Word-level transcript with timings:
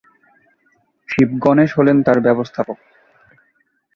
শিব 1.09 1.29
গণেশ 1.43 1.69
হলেন 1.77 1.97
তাঁর 2.05 2.17
ব্যবস্থাপক। 2.19 2.77